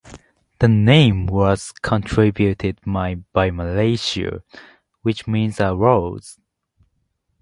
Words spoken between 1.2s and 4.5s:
was contributed by Malaysia,